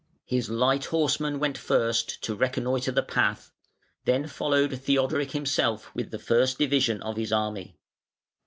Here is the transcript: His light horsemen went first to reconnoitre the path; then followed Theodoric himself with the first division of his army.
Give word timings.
His 0.25 0.49
light 0.49 0.85
horsemen 0.85 1.37
went 1.37 1.59
first 1.59 2.23
to 2.23 2.33
reconnoitre 2.33 2.91
the 2.91 3.03
path; 3.03 3.51
then 4.05 4.25
followed 4.25 4.81
Theodoric 4.81 5.33
himself 5.33 5.93
with 5.93 6.09
the 6.09 6.17
first 6.17 6.57
division 6.57 7.03
of 7.03 7.17
his 7.17 7.31
army. 7.31 7.77